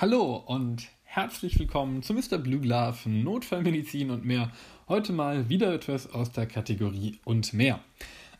[0.00, 2.38] Hallo und herzlich willkommen zu Mr.
[2.38, 4.52] Blue Glove, Notfallmedizin und mehr.
[4.86, 7.80] Heute mal wieder etwas aus der Kategorie und mehr.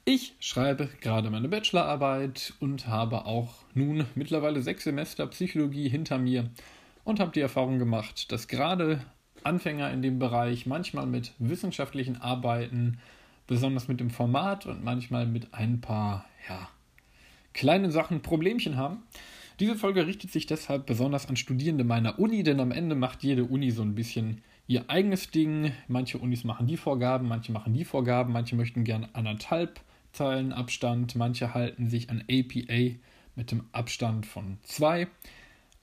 [0.04, 6.48] Ich schreibe gerade meine Bachelorarbeit und habe auch nun mittlerweile sechs Semester Psychologie hinter mir
[7.02, 9.04] und habe die Erfahrung gemacht, dass gerade
[9.42, 13.00] Anfänger in dem Bereich manchmal mit wissenschaftlichen Arbeiten,
[13.48, 16.68] besonders mit dem Format und manchmal mit ein paar ja,
[17.52, 19.02] kleinen Sachen Problemchen haben.
[19.60, 23.44] Diese Folge richtet sich deshalb besonders an Studierende meiner Uni, denn am Ende macht jede
[23.44, 25.72] Uni so ein bisschen ihr eigenes Ding.
[25.88, 29.80] Manche Unis machen die Vorgaben, manche machen die Vorgaben, manche möchten gern anderthalb
[30.12, 32.96] Zeilen Abstand, manche halten sich an APA
[33.34, 35.08] mit dem Abstand von zwei.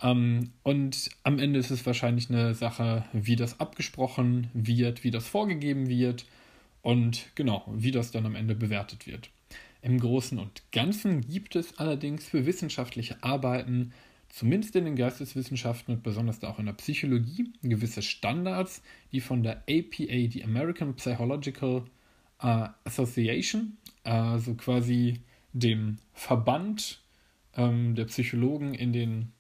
[0.02, 5.28] Ähm, und am Ende ist es wahrscheinlich eine Sache, wie das abgesprochen wird, wie das
[5.28, 6.26] vorgegeben wird
[6.82, 9.30] und genau, wie das dann am Ende bewertet wird.
[9.86, 13.94] Im Großen und Ganzen gibt es allerdings für wissenschaftliche Arbeiten,
[14.30, 19.58] zumindest in den Geisteswissenschaften und besonders auch in der Psychologie, gewisse Standards, die von der
[19.70, 21.84] APA, die American Psychological
[22.44, 25.22] uh, Association, also quasi
[25.54, 27.04] dem Verband
[27.56, 29.34] ähm, der Psychologen in den,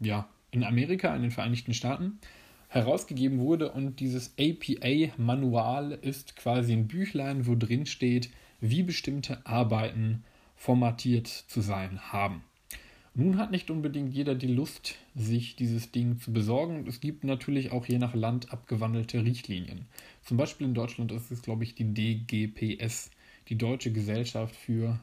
[0.00, 2.20] ja, in Amerika, in den Vereinigten Staaten,
[2.68, 3.70] herausgegeben wurde.
[3.70, 8.30] Und dieses APA-Manual ist quasi ein Büchlein, wo drin steht,
[8.60, 10.24] wie bestimmte Arbeiten
[10.56, 12.44] formatiert zu sein haben.
[13.14, 16.86] Nun hat nicht unbedingt jeder die Lust, sich dieses Ding zu besorgen.
[16.86, 19.86] Es gibt natürlich auch je nach Land abgewandelte Richtlinien.
[20.22, 23.10] Zum Beispiel in Deutschland ist es, glaube ich, die DGPS,
[23.48, 25.00] die Deutsche Gesellschaft für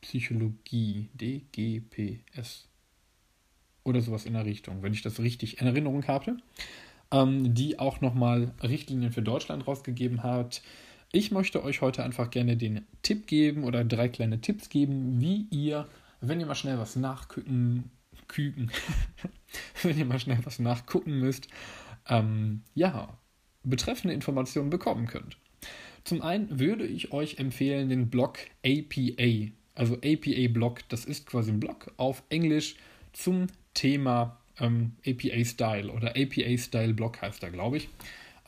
[0.00, 1.08] Psychologie.
[1.14, 2.68] DGPS.
[3.84, 6.38] Oder sowas in der Richtung, wenn ich das richtig in Erinnerung habe.
[7.10, 10.62] Ähm, die auch nochmal Richtlinien für Deutschland rausgegeben hat
[11.14, 15.46] ich möchte euch heute einfach gerne den Tipp geben oder drei kleine Tipps geben, wie
[15.50, 15.86] ihr,
[16.20, 17.90] wenn ihr mal schnell was nachgucken,
[18.26, 18.70] küken,
[19.82, 21.46] wenn ihr mal schnell was nachgucken müsst,
[22.08, 23.16] ähm, ja,
[23.62, 25.36] betreffende Informationen bekommen könnt.
[26.02, 31.52] Zum einen würde ich euch empfehlen den Blog APA, also APA Blog, das ist quasi
[31.52, 32.74] ein Blog auf Englisch
[33.12, 37.88] zum Thema ähm, APA Style oder APA Style Blog heißt er, glaube ich.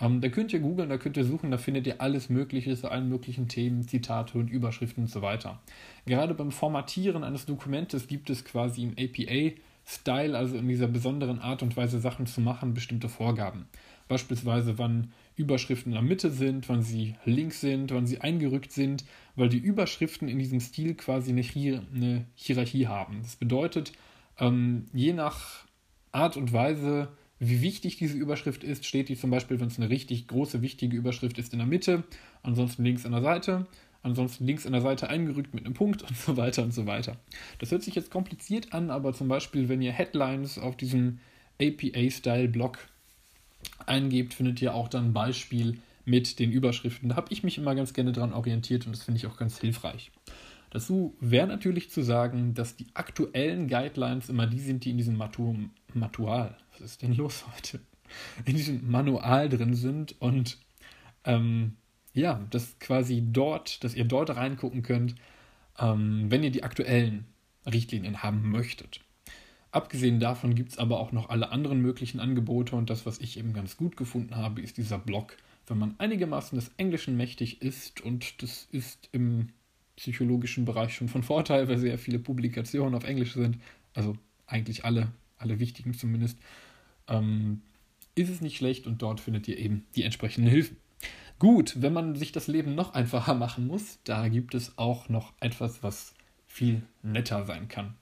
[0.01, 2.91] Ähm, da könnt ihr googeln, da könnt ihr suchen, da findet ihr alles Mögliche zu
[2.91, 5.61] allen möglichen Themen, Zitate und Überschriften und so weiter.
[6.05, 11.63] Gerade beim Formatieren eines Dokumentes gibt es quasi im APA-Style, also in dieser besonderen Art
[11.63, 13.67] und Weise Sachen zu machen, bestimmte Vorgaben.
[14.09, 19.05] Beispielsweise, wann Überschriften in der Mitte sind, wann sie links sind, wann sie eingerückt sind,
[19.35, 23.21] weil die Überschriften in diesem Stil quasi eine, Hier eine Hierarchie haben.
[23.23, 23.93] Das bedeutet,
[24.39, 25.65] ähm, je nach
[26.13, 27.09] Art und Weise,
[27.39, 30.97] wie wichtig diese Überschrift ist, steht die zum Beispiel, wenn es eine richtig große, wichtige
[30.97, 32.05] Überschrift ist, in der Mitte,
[32.43, 33.67] ansonsten links an der Seite,
[34.03, 37.17] ansonsten links an der Seite eingerückt mit einem Punkt und so weiter und so weiter.
[37.59, 41.19] Das hört sich jetzt kompliziert an, aber zum Beispiel, wenn ihr Headlines auf diesem
[41.61, 42.79] APA-Style-Blog
[43.85, 47.11] eingebt, findet ihr auch dann ein Beispiel mit den Überschriften.
[47.11, 49.59] Da habe ich mich immer ganz gerne dran orientiert und das finde ich auch ganz
[49.59, 50.11] hilfreich.
[50.71, 55.17] Dazu wäre natürlich zu sagen, dass die aktuellen Guidelines immer die sind, die in diesem
[55.17, 55.57] Matur
[55.95, 57.81] Matual, was ist denn los heute?
[58.45, 60.59] In diesem Manual drin sind und
[61.25, 61.77] ähm,
[62.13, 65.17] ja, dass quasi dort, dass ihr dort reingucken könnt,
[65.79, 67.27] ähm, wenn ihr die aktuellen
[67.67, 69.01] Richtlinien haben möchtet.
[69.73, 73.39] Abgesehen davon gibt es aber auch noch alle anderen möglichen Angebote und das, was ich
[73.39, 75.37] eben ganz gut gefunden habe, ist dieser Blog.
[75.67, 79.49] Wenn man einigermaßen des Englischen mächtig ist und das ist im
[79.97, 83.59] psychologischen Bereich schon von Vorteil, weil sehr viele Publikationen auf Englisch sind,
[83.95, 84.17] also
[84.47, 86.39] eigentlich alle, alle wichtigen zumindest,
[87.09, 87.63] ähm,
[88.15, 90.77] ist es nicht schlecht und dort findet ihr eben die entsprechenden Hilfen.
[91.39, 95.35] Gut, wenn man sich das Leben noch einfacher machen muss, da gibt es auch noch
[95.41, 96.15] etwas, was
[96.47, 97.95] viel netter sein kann.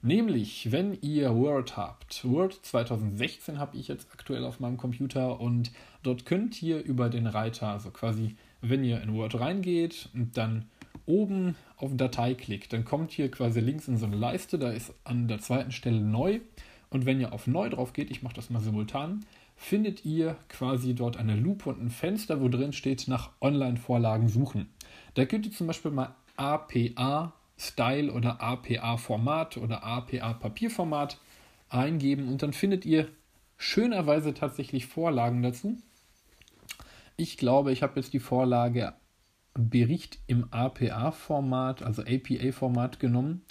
[0.00, 2.24] Nämlich, wenn ihr Word habt.
[2.24, 5.72] Word 2016 habe ich jetzt aktuell auf meinem Computer und
[6.04, 10.66] dort könnt ihr über den Reiter, also quasi, wenn ihr in Word reingeht und dann
[11.04, 14.94] oben auf Datei klickt, dann kommt hier quasi links in so eine Leiste, da ist
[15.02, 16.40] an der zweiten Stelle neu.
[16.90, 19.24] Und wenn ihr auf neu drauf geht, ich mache das mal simultan,
[19.56, 24.68] findet ihr quasi dort eine Lupe und ein Fenster, wo drin steht nach Online-Vorlagen suchen.
[25.14, 31.18] Da könnt ihr zum Beispiel mal APA Style oder APA Format oder APA Papierformat
[31.68, 33.08] eingeben und dann findet ihr
[33.56, 35.76] schönerweise tatsächlich Vorlagen dazu.
[37.16, 38.94] Ich glaube, ich habe jetzt die Vorlage
[39.54, 43.42] Bericht im APA-Format, also APA-Format genommen.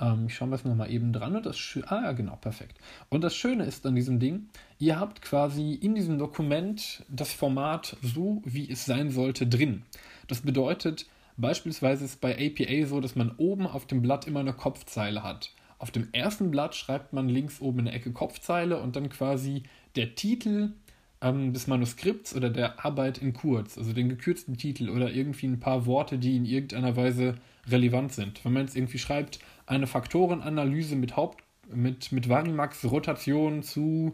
[0.00, 1.36] Ähm, ich schaue mir das nochmal eben dran.
[1.36, 1.56] Und das
[1.86, 2.78] ah ja, genau, perfekt.
[3.08, 4.48] Und das Schöne ist an diesem Ding,
[4.78, 9.82] ihr habt quasi in diesem Dokument das Format so, wie es sein sollte, drin.
[10.26, 11.06] Das bedeutet,
[11.36, 15.52] beispielsweise ist bei APA so, dass man oben auf dem Blatt immer eine Kopfzeile hat.
[15.78, 19.62] Auf dem ersten Blatt schreibt man links oben in der Ecke Kopfzeile und dann quasi
[19.94, 20.72] der Titel
[21.20, 25.60] ähm, des Manuskripts oder der Arbeit in kurz, also den gekürzten Titel oder irgendwie ein
[25.60, 27.36] paar Worte, die in irgendeiner Weise
[27.68, 28.44] relevant sind.
[28.44, 29.38] Wenn man jetzt irgendwie schreibt,
[29.68, 34.12] eine Faktorenanalyse mit Haupt mit, mit Varimax-Rotation zu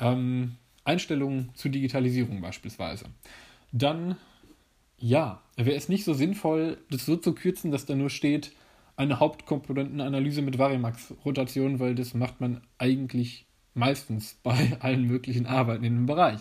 [0.00, 3.06] ähm, Einstellungen zur Digitalisierung beispielsweise,
[3.72, 4.16] dann
[4.98, 8.52] ja, wäre es nicht so sinnvoll, das so zu kürzen, dass da nur steht,
[8.96, 15.94] eine Hauptkomponentenanalyse mit Varimax-Rotation, weil das macht man eigentlich meistens bei allen möglichen Arbeiten in
[15.94, 16.40] dem Bereich.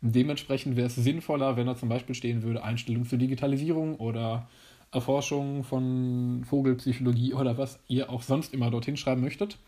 [0.00, 4.48] Dementsprechend wäre es sinnvoller, wenn da zum Beispiel stehen würde, Einstellung zur Digitalisierung oder
[4.92, 9.58] Erforschung von Vogelpsychologie oder was ihr auch sonst immer dorthin schreiben möchtet.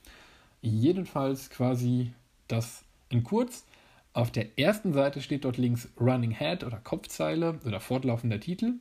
[0.61, 2.13] Jedenfalls quasi
[2.49, 3.65] das in kurz.
[4.13, 8.75] Auf der ersten Seite steht dort links Running Head oder Kopfzeile oder fortlaufender Titel.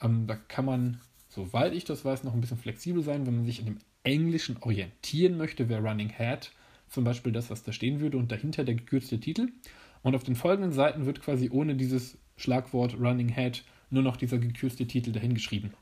[0.00, 3.44] Ähm, da kann man, soweit ich das weiß, noch ein bisschen flexibel sein, wenn man
[3.44, 6.50] sich in dem Englischen orientieren möchte, wäre Running Head
[6.88, 9.48] zum Beispiel das, was da stehen würde und dahinter der gekürzte Titel.
[10.02, 14.38] Und auf den folgenden Seiten wird quasi ohne dieses Schlagwort Running Head nur noch dieser
[14.38, 15.72] gekürzte Titel dahingeschrieben.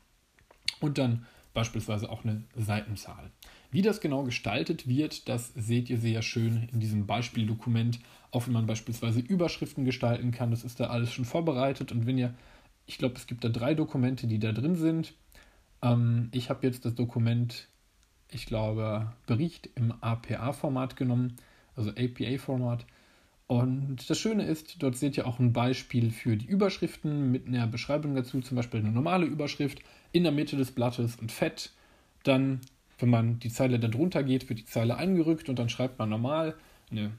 [0.79, 3.31] Und dann beispielsweise auch eine Seitenzahl.
[3.71, 7.99] Wie das genau gestaltet wird, das seht ihr sehr schön in diesem Beispieldokument,
[8.31, 10.51] auch wenn man beispielsweise Überschriften gestalten kann.
[10.51, 11.91] Das ist da alles schon vorbereitet.
[11.91, 12.33] Und wenn ihr,
[12.85, 15.13] ich glaube, es gibt da drei Dokumente, die da drin sind.
[15.81, 17.69] Ähm, ich habe jetzt das Dokument
[18.31, 21.35] ich glaube, Bericht im APA-Format genommen,
[21.75, 22.85] also APA-Format.
[23.51, 27.67] Und das Schöne ist, dort seht ihr auch ein Beispiel für die Überschriften mit einer
[27.67, 29.79] Beschreibung dazu, zum Beispiel eine normale Überschrift
[30.13, 31.73] in der Mitte des Blattes und fett.
[32.23, 32.61] Dann,
[32.97, 36.55] wenn man die Zeile darunter geht, wird die Zeile eingerückt und dann schreibt man normal
[36.91, 37.11] eine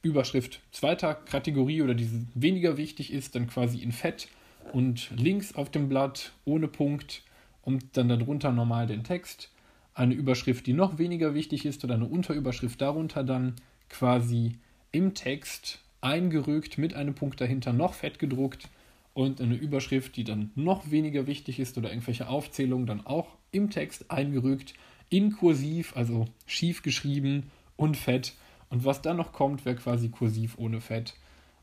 [0.00, 4.28] Überschrift zweiter Kategorie oder die weniger wichtig ist, dann quasi in fett
[4.72, 7.24] und links auf dem Blatt ohne Punkt
[7.60, 9.50] und dann darunter normal den Text
[9.92, 13.56] eine Überschrift, die noch weniger wichtig ist oder eine Unterüberschrift darunter dann
[13.90, 14.54] quasi
[14.92, 18.68] im Text eingerückt mit einem Punkt dahinter noch fett gedruckt
[19.14, 23.70] und eine Überschrift, die dann noch weniger wichtig ist oder irgendwelche Aufzählungen dann auch im
[23.70, 24.74] Text eingerückt,
[25.08, 28.34] in kursiv, also schief geschrieben und fett.
[28.70, 31.14] Und was dann noch kommt, wäre quasi kursiv ohne fett.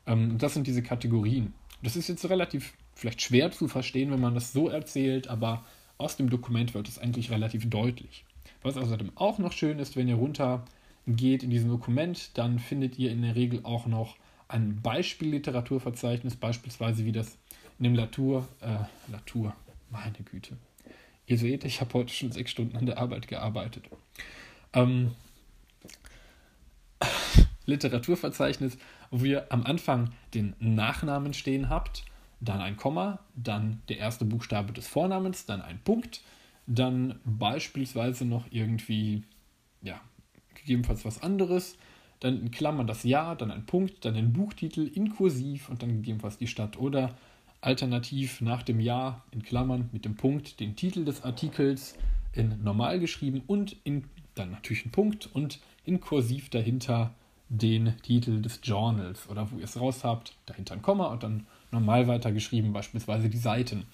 [0.06, 1.54] Ähm, das sind diese Kategorien.
[1.82, 5.64] Das ist jetzt relativ vielleicht schwer zu verstehen, wenn man das so erzählt, aber
[5.98, 8.24] aus dem Dokument wird es eigentlich relativ deutlich.
[8.62, 10.64] Was außerdem auch noch schön ist, wenn ihr runter
[11.06, 14.16] geht in diesem Dokument, dann findet ihr in der Regel auch noch
[14.48, 17.38] ein Beispielliteraturverzeichnis, beispielsweise wie das
[17.78, 18.78] in dem Latour, äh,
[19.10, 19.54] Latour,
[19.90, 20.56] meine Güte.
[21.26, 23.84] Ihr seht, ich habe heute schon sechs Stunden an der Arbeit gearbeitet.
[24.72, 25.12] Ähm,
[27.66, 28.78] Literaturverzeichnis,
[29.10, 32.04] wo ihr am Anfang den Nachnamen stehen habt
[32.40, 36.22] dann ein Komma, dann der erste Buchstabe des Vornamens, dann ein Punkt,
[36.66, 39.22] dann beispielsweise noch irgendwie,
[39.82, 40.00] ja,
[40.66, 41.78] gegebenenfalls was anderes,
[42.20, 45.90] dann in Klammern das Jahr, dann ein Punkt, dann den Buchtitel in Kursiv und dann
[45.90, 47.16] gegebenenfalls die Stadt oder
[47.60, 51.96] alternativ nach dem Jahr in Klammern mit dem Punkt den Titel des Artikels
[52.32, 54.04] in normal geschrieben und in
[54.34, 57.14] dann natürlich ein Punkt und in Kursiv dahinter
[57.48, 61.46] den Titel des Journals oder wo ihr es raus habt, dahinter ein Komma und dann
[61.70, 63.86] normal weitergeschrieben, beispielsweise die Seiten.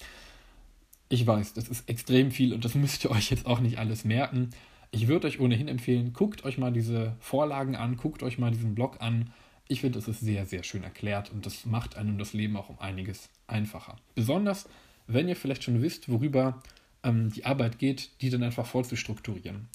[1.08, 4.04] Ich weiß, das ist extrem viel und das müsst ihr euch jetzt auch nicht alles
[4.04, 4.50] merken.
[4.94, 8.74] Ich würde euch ohnehin empfehlen, guckt euch mal diese Vorlagen an, guckt euch mal diesen
[8.74, 9.30] Blog an.
[9.66, 12.68] Ich finde, es ist sehr, sehr schön erklärt und das macht einem das Leben auch
[12.68, 13.96] um einiges einfacher.
[14.14, 14.68] Besonders,
[15.06, 16.62] wenn ihr vielleicht schon wisst, worüber
[17.02, 19.66] ähm, die Arbeit geht, die dann einfach vorzustrukturieren.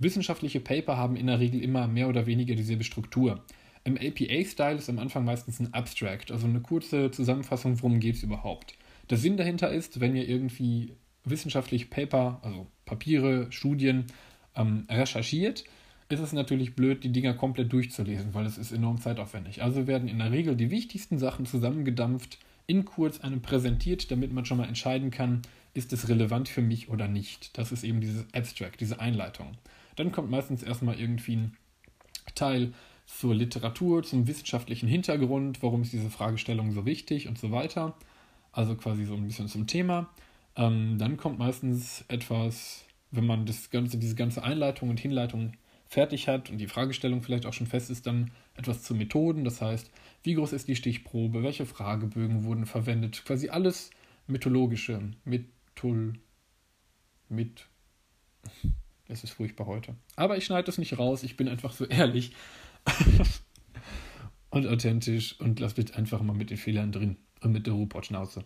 [0.00, 3.44] Wissenschaftliche Paper haben in der Regel immer mehr oder weniger dieselbe Struktur.
[3.84, 8.24] Im APA-Style ist am Anfang meistens ein Abstract, also eine kurze Zusammenfassung, worum geht es
[8.24, 8.74] überhaupt.
[9.08, 14.06] Der Sinn dahinter ist, wenn ihr irgendwie wissenschaftliche Paper, also Papiere, Studien
[14.56, 15.64] ähm, recherchiert,
[16.08, 19.62] ist es natürlich blöd, die Dinger komplett durchzulesen, weil es ist enorm zeitaufwendig.
[19.62, 24.44] Also werden in der Regel die wichtigsten Sachen zusammengedampft, in kurz einem präsentiert, damit man
[24.44, 25.42] schon mal entscheiden kann,
[25.74, 27.56] ist es relevant für mich oder nicht.
[27.58, 29.52] Das ist eben dieses Abstract, diese Einleitung.
[29.96, 31.56] Dann kommt meistens erstmal irgendwie ein
[32.34, 32.72] Teil,
[33.06, 37.94] zur Literatur, zum wissenschaftlichen Hintergrund, warum ist diese Fragestellung so wichtig und so weiter.
[38.52, 40.08] Also quasi so ein bisschen zum Thema.
[40.56, 42.84] Ähm, dann kommt meistens etwas,
[43.14, 45.52] wenn man das ganze, diese ganze Einleitung und Hinleitung
[45.86, 49.44] fertig hat und die Fragestellung vielleicht auch schon fest ist, dann etwas zu Methoden.
[49.44, 49.90] Das heißt,
[50.22, 53.90] wie groß ist die Stichprobe, welche Fragebögen wurden verwendet, quasi alles
[54.26, 56.14] mythologische, Methol,
[57.28, 57.66] mit,
[59.08, 59.94] es ist furchtbar heute.
[60.16, 62.32] Aber ich schneide das nicht raus, ich bin einfach so ehrlich.
[64.50, 68.44] und authentisch und lasst mich einfach mal mit den Fehlern drin und mit der Ruhrpott-Schnauze.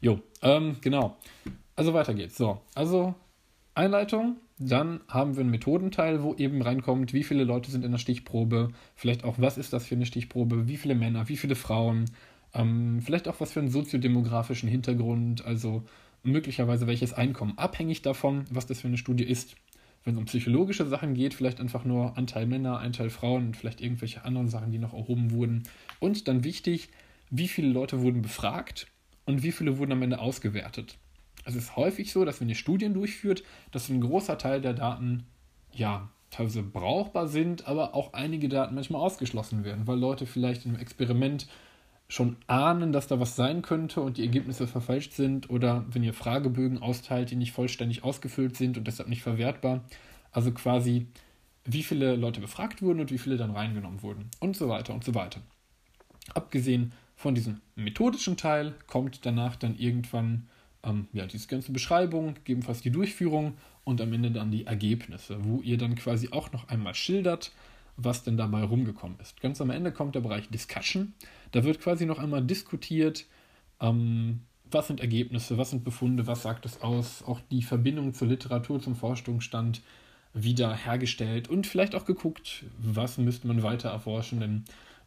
[0.00, 1.16] Jo, ähm, genau.
[1.76, 2.36] Also weiter geht's.
[2.36, 3.14] So, also
[3.74, 7.98] Einleitung, dann haben wir einen Methodenteil, wo eben reinkommt, wie viele Leute sind in der
[7.98, 12.04] Stichprobe, vielleicht auch, was ist das für eine Stichprobe, wie viele Männer, wie viele Frauen,
[12.54, 15.82] ähm, vielleicht auch was für einen soziodemografischen Hintergrund, also
[16.22, 19.56] möglicherweise welches Einkommen, abhängig davon, was das für eine Studie ist.
[20.04, 23.80] Wenn es um psychologische Sachen geht, vielleicht einfach nur Anteil Männer, Anteil Frauen und vielleicht
[23.80, 25.62] irgendwelche anderen Sachen, die noch erhoben wurden.
[25.98, 26.90] Und dann wichtig,
[27.30, 28.86] wie viele Leute wurden befragt
[29.24, 30.98] und wie viele wurden am Ende ausgewertet.
[31.44, 35.24] Es ist häufig so, dass wenn ihr Studien durchführt, dass ein großer Teil der Daten
[35.72, 40.76] ja teilweise brauchbar sind, aber auch einige Daten manchmal ausgeschlossen werden, weil Leute vielleicht im
[40.76, 41.46] Experiment
[42.08, 46.12] schon ahnen, dass da was sein könnte und die Ergebnisse verfälscht sind oder wenn ihr
[46.12, 49.84] Fragebögen austeilt, die nicht vollständig ausgefüllt sind und deshalb nicht verwertbar.
[50.30, 51.06] Also quasi,
[51.64, 55.04] wie viele Leute befragt wurden und wie viele dann reingenommen wurden und so weiter und
[55.04, 55.40] so weiter.
[56.34, 60.48] Abgesehen von diesem methodischen Teil kommt danach dann irgendwann
[60.84, 65.60] ähm, ja, diese ganze Beschreibung, gegebenenfalls die Durchführung und am Ende dann die Ergebnisse, wo
[65.60, 67.52] ihr dann quasi auch noch einmal schildert,
[67.96, 69.40] was denn dabei rumgekommen ist.
[69.40, 71.14] Ganz am Ende kommt der Bereich Discussion.
[71.52, 73.26] Da wird quasi noch einmal diskutiert,
[73.80, 78.28] ähm, was sind Ergebnisse, was sind Befunde, was sagt es aus, auch die Verbindung zur
[78.28, 79.82] Literatur, zum Forschungsstand
[80.32, 84.64] wieder hergestellt und vielleicht auch geguckt, was müsste man weiter erforschen, denn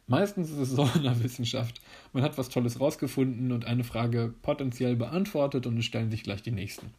[0.08, 1.80] meistens ist es so in der Wissenschaft,
[2.12, 6.42] man hat was Tolles rausgefunden und eine Frage potenziell beantwortet und es stellen sich gleich
[6.42, 6.92] die nächsten.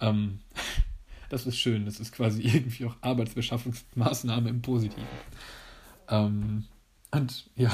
[0.00, 0.40] Ähm,
[1.30, 1.86] das ist schön.
[1.86, 5.06] Das ist quasi irgendwie auch Arbeitsbeschaffungsmaßnahme im Positiven.
[6.08, 6.64] Ähm,
[7.10, 7.72] und ja,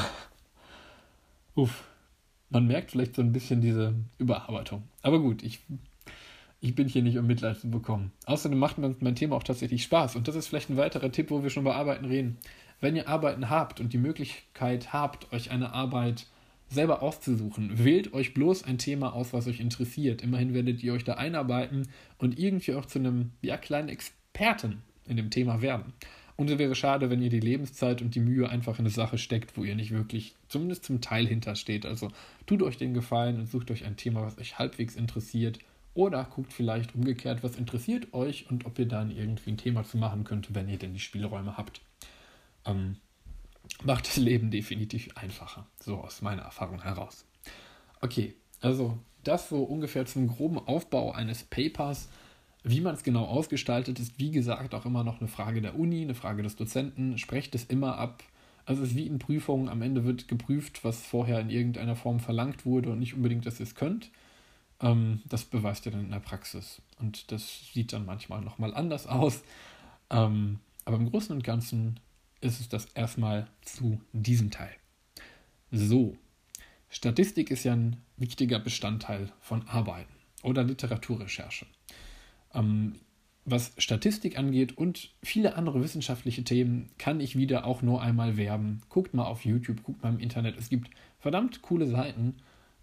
[1.55, 1.85] uff,
[2.51, 4.85] man merkt vielleicht so ein bisschen diese Überarbeitung.
[5.03, 5.61] Aber gut, ich,
[6.61, 8.13] ich bin hier nicht, um Mitleid zu bekommen.
[8.27, 10.17] Außerdem macht mein Thema auch tatsächlich Spaß.
[10.17, 12.39] Und das ist vielleicht ein weiterer Tipp, wo wir schon bei Arbeiten reden.
[12.81, 16.27] Wenn ihr Arbeiten habt und die Möglichkeit habt, euch eine Arbeit
[16.71, 17.83] selber auszusuchen.
[17.85, 20.23] Wählt euch bloß ein Thema aus, was euch interessiert.
[20.23, 25.17] Immerhin werdet ihr euch da einarbeiten und irgendwie auch zu einem ja, kleinen Experten in
[25.17, 25.93] dem Thema werden.
[26.37, 29.19] Und es wäre schade, wenn ihr die Lebenszeit und die Mühe einfach in eine Sache
[29.19, 31.85] steckt, wo ihr nicht wirklich, zumindest zum Teil hintersteht.
[31.85, 32.13] Also
[32.47, 35.59] tut euch den Gefallen und sucht euch ein Thema, was euch halbwegs interessiert.
[35.95, 39.99] Oder guckt vielleicht umgekehrt, was interessiert euch und ob ihr dann irgendwie ein Thema zu
[39.99, 41.81] machen könnt, wenn ihr denn die Spielräume habt.
[42.69, 42.97] Ähm,
[43.83, 47.25] macht das Leben definitiv einfacher, so aus meiner Erfahrung heraus.
[48.01, 52.09] Okay, also das so ungefähr zum groben Aufbau eines Papers.
[52.65, 56.03] Wie man es genau ausgestaltet, ist wie gesagt auch immer noch eine Frage der Uni,
[56.03, 57.19] eine Frage des Dozenten.
[57.19, 58.23] Sprecht es immer ab.
[58.67, 62.21] Also es ist wie in Prüfungen, am Ende wird geprüft, was vorher in irgendeiner Form
[62.21, 64.11] verlangt wurde und nicht unbedingt, dass ihr es könnt.
[64.81, 66.83] Ähm, das beweist ihr dann in der Praxis.
[66.99, 69.43] Und das sieht dann manchmal nochmal anders aus.
[70.11, 72.01] Ähm, aber im Großen und Ganzen
[72.41, 74.75] ist es das erstmal zu diesem Teil.
[75.71, 76.17] So,
[76.89, 81.67] Statistik ist ja ein wichtiger Bestandteil von Arbeiten oder Literaturrecherche.
[82.55, 82.95] Ähm,
[83.45, 88.83] was Statistik angeht und viele andere wissenschaftliche Themen, kann ich wieder auch nur einmal werben.
[88.89, 90.59] Guckt mal auf YouTube, guckt mal im Internet.
[90.59, 92.37] Es gibt verdammt coole Seiten.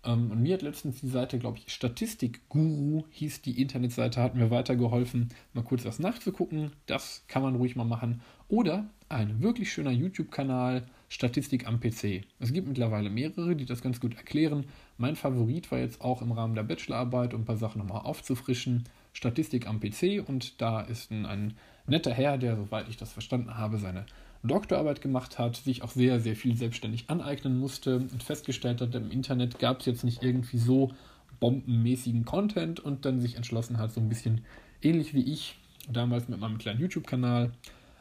[0.03, 4.49] Ähm, und mir hat letztens die Seite, glaube ich, Statistikguru hieß die Internetseite, hat mir
[4.49, 6.71] weitergeholfen, mal kurz was nachzugucken.
[6.85, 8.21] Das kann man ruhig mal machen.
[8.47, 12.25] Oder ein wirklich schöner YouTube-Kanal, Statistik am PC.
[12.39, 14.65] Es gibt mittlerweile mehrere, die das ganz gut erklären.
[14.97, 18.85] Mein Favorit war jetzt auch im Rahmen der Bachelorarbeit, um ein paar Sachen nochmal aufzufrischen,
[19.13, 20.27] Statistik am PC.
[20.27, 21.53] Und da ist ein, ein
[21.87, 24.05] netter Herr, der, soweit ich das verstanden habe, seine
[24.43, 29.11] Doktorarbeit gemacht hat, sich auch sehr, sehr viel selbstständig aneignen musste und festgestellt hat, im
[29.11, 30.91] Internet gab es jetzt nicht irgendwie so
[31.39, 34.41] bombenmäßigen Content und dann sich entschlossen hat, so ein bisschen
[34.81, 35.55] ähnlich wie ich,
[35.91, 37.51] damals mit meinem kleinen YouTube-Kanal,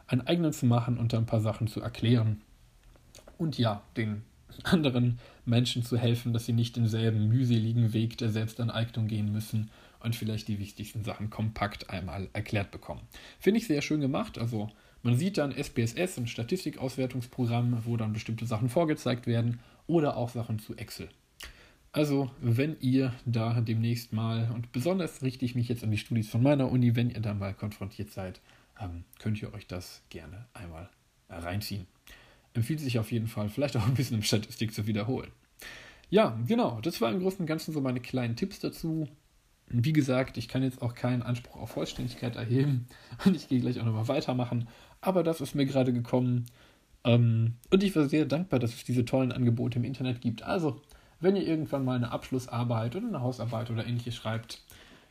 [0.07, 2.41] einen eigenen zu machen und da ein paar Sachen zu erklären.
[3.37, 4.23] Und ja, den
[4.63, 9.69] anderen Menschen zu helfen, dass sie nicht denselben mühseligen Weg der Selbstaneignung gehen müssen
[9.99, 13.01] und vielleicht die wichtigsten Sachen kompakt einmal erklärt bekommen.
[13.39, 14.37] Finde ich sehr schön gemacht.
[14.37, 14.69] Also
[15.03, 20.59] man sieht dann SPSS, ein Statistikauswertungsprogramm, wo dann bestimmte Sachen vorgezeigt werden oder auch Sachen
[20.59, 21.09] zu Excel.
[21.91, 26.27] Also, wenn ihr da demnächst mal, und besonders richte ich mich jetzt an die Studis
[26.27, 28.41] von meiner Uni, wenn ihr da mal konfrontiert seid
[28.79, 30.89] ähm, könnt ihr euch das gerne einmal
[31.29, 31.87] reinziehen.
[32.53, 35.31] Empfiehlt sich auf jeden Fall, vielleicht auch ein bisschen im Statistik zu wiederholen.
[36.09, 39.07] Ja, genau, das war im Großen und Ganzen so meine kleinen Tipps dazu.
[39.67, 42.87] Wie gesagt, ich kann jetzt auch keinen Anspruch auf Vollständigkeit erheben
[43.25, 44.67] und ich gehe gleich auch nochmal weitermachen,
[45.01, 46.45] aber das ist mir gerade gekommen.
[47.03, 50.43] Ähm, und ich war sehr dankbar, dass es diese tollen Angebote im Internet gibt.
[50.43, 50.81] Also,
[51.19, 54.61] wenn ihr irgendwann mal eine Abschlussarbeit oder eine Hausarbeit oder ähnliches schreibt,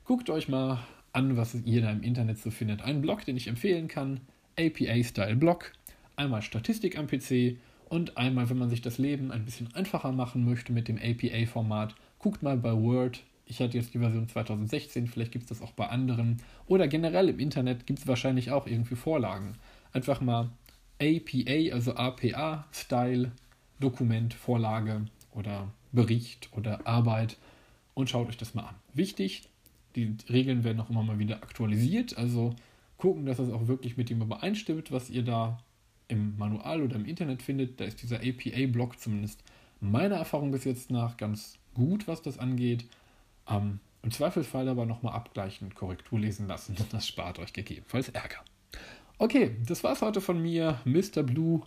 [0.04, 0.78] guckt euch mal
[1.14, 2.82] an, was ihr da im Internet so findet.
[2.82, 4.20] Ein Blog, den ich empfehlen kann,
[4.58, 5.72] APA-Style-Blog,
[6.16, 7.56] einmal Statistik am PC
[7.88, 11.94] und einmal, wenn man sich das Leben ein bisschen einfacher machen möchte mit dem APA-Format,
[12.18, 15.72] guckt mal bei Word Ich hatte jetzt die Version 2016, vielleicht gibt es das auch
[15.72, 16.38] bei anderen.
[16.66, 19.54] Oder generell im Internet gibt es wahrscheinlich auch irgendwie Vorlagen.
[19.92, 20.50] Einfach mal
[21.00, 23.32] APA, also APA-Style,
[23.78, 27.36] Dokument, Vorlage oder Bericht oder Arbeit
[27.92, 28.74] und schaut euch das mal an.
[28.94, 29.42] Wichtig,
[29.96, 32.54] die Regeln werden auch immer mal wieder aktualisiert, also
[32.96, 35.58] gucken, dass es auch wirklich mit dem übereinstimmt, was ihr da
[36.08, 37.80] im Manual oder im Internet findet.
[37.80, 39.42] Da ist dieser APA-Block zumindest
[39.80, 42.86] meiner Erfahrung bis jetzt nach ganz gut, was das angeht.
[43.48, 46.76] Ähm, Im Zweifelsfall aber nochmal abgleichen, Korrektur lesen lassen.
[46.90, 48.44] Das spart euch gegebenenfalls Ärger.
[49.18, 50.80] Okay, das war's heute von mir.
[50.84, 51.22] Mr.
[51.22, 51.62] Blue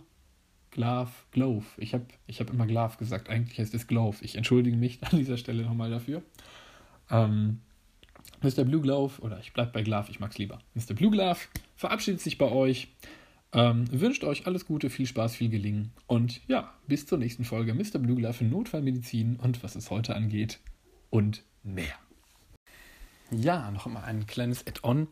[0.70, 1.66] Glove, Glove.
[1.78, 3.28] Ich habe ich hab immer Glove gesagt.
[3.30, 4.18] Eigentlich heißt es Glove.
[4.20, 6.22] Ich entschuldige mich an dieser Stelle nochmal dafür.
[7.10, 7.60] Ähm,
[8.42, 8.64] Mr.
[8.64, 10.60] Blue Glove, oder ich bleibe bei Glove, ich mag es lieber.
[10.74, 10.94] Mr.
[10.94, 11.38] Blue Glove
[11.76, 12.88] verabschiedet sich bei euch.
[13.52, 15.92] Ähm, wünscht euch alles Gute, viel Spaß, viel Gelingen.
[16.06, 17.98] Und ja, bis zur nächsten Folge Mr.
[17.98, 20.60] Blue Glove in Notfallmedizin und was es heute angeht
[21.10, 21.94] und mehr.
[23.30, 25.08] Ja, noch einmal ein kleines Add-on.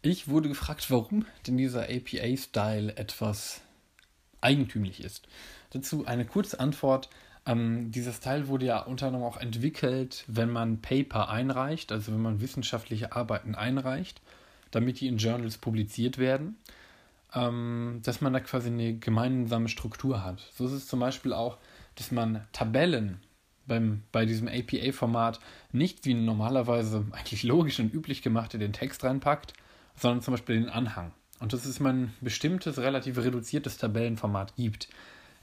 [0.00, 3.62] Ich wurde gefragt, warum denn dieser APA-Style etwas
[4.40, 5.28] eigentümlich ist.
[5.70, 7.08] Dazu eine kurze Antwort.
[7.46, 12.22] Ähm, dieser Style wurde ja unter anderem auch entwickelt, wenn man Paper einreicht, also wenn
[12.22, 14.20] man wissenschaftliche Arbeiten einreicht,
[14.70, 16.56] damit die in Journals publiziert werden,
[17.34, 20.40] ähm, dass man da quasi eine gemeinsame Struktur hat.
[20.54, 21.58] So ist es zum Beispiel auch,
[21.96, 23.20] dass man Tabellen
[23.66, 25.40] beim, bei diesem APA-Format
[25.72, 29.54] nicht wie normalerweise eigentlich logisch und üblich gemacht in den Text reinpackt,
[29.96, 31.12] sondern zum Beispiel den Anhang.
[31.40, 34.88] Und dass es mal ein bestimmtes, relativ reduziertes Tabellenformat gibt.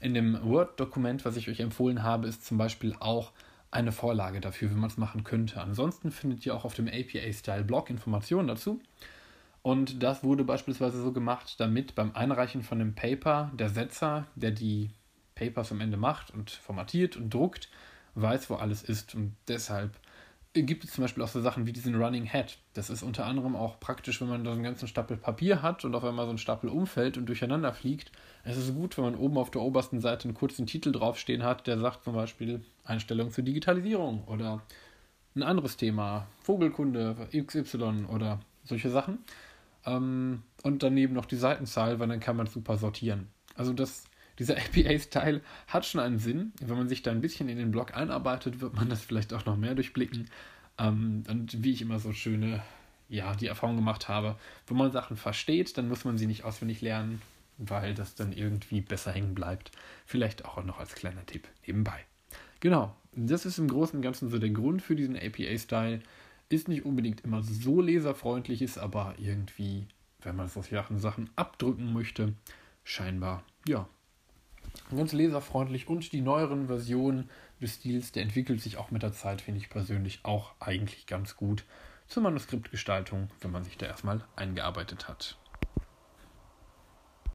[0.00, 3.32] In dem Word-Dokument, was ich euch empfohlen habe, ist zum Beispiel auch
[3.70, 5.60] eine Vorlage dafür, wie man es machen könnte.
[5.60, 8.80] Ansonsten findet ihr auch auf dem APA-Style-Blog Informationen dazu.
[9.62, 14.52] Und das wurde beispielsweise so gemacht, damit beim Einreichen von dem Paper der Setzer, der
[14.52, 14.90] die
[15.34, 17.68] Papers am Ende macht und formatiert und druckt,
[18.14, 19.14] weiß, wo alles ist.
[19.14, 19.92] Und deshalb
[20.54, 22.58] gibt es zum Beispiel auch so Sachen wie diesen Running Head.
[22.74, 25.94] Das ist unter anderem auch praktisch, wenn man da einen ganzen Stapel Papier hat und
[25.94, 28.10] auf einmal so ein Stapel umfällt und durcheinander fliegt.
[28.42, 31.66] Es ist gut, wenn man oben auf der obersten Seite einen kurzen Titel draufstehen hat,
[31.66, 34.62] der sagt zum Beispiel Einstellung zur Digitalisierung oder
[35.36, 39.18] ein anderes Thema, Vogelkunde, XY oder solche Sachen.
[39.86, 43.28] Ähm, und daneben noch die Seitenzahl, weil dann kann man super sortieren.
[43.54, 44.04] Also das
[44.40, 46.52] dieser APA-Style hat schon einen Sinn.
[46.60, 49.44] Wenn man sich da ein bisschen in den Blog einarbeitet, wird man das vielleicht auch
[49.44, 50.28] noch mehr durchblicken.
[50.78, 52.62] Ähm, und wie ich immer so schöne,
[53.08, 56.80] ja, die Erfahrung gemacht habe, wenn man Sachen versteht, dann muss man sie nicht auswendig
[56.80, 57.22] lernen,
[57.58, 59.70] weil das dann irgendwie besser hängen bleibt.
[60.06, 62.04] Vielleicht auch noch als kleiner Tipp nebenbei.
[62.60, 66.00] Genau, das ist im Großen und Ganzen so der Grund für diesen APA-Style.
[66.48, 69.86] Ist nicht unbedingt immer so leserfreundlich, ist aber irgendwie,
[70.22, 72.34] wenn man solche Sachen abdrücken möchte,
[72.82, 73.88] scheinbar, ja,
[74.94, 77.28] ganz leserfreundlich und die neueren Versionen
[77.60, 81.36] des Stils, der entwickelt sich auch mit der Zeit, finde ich persönlich auch eigentlich ganz
[81.36, 81.64] gut
[82.08, 85.39] zur Manuskriptgestaltung, wenn man sich da erstmal eingearbeitet hat.